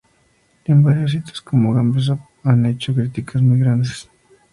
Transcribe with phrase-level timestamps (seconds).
[0.65, 4.09] En varios sitios como Gamespot han hecho críticas muy grandes.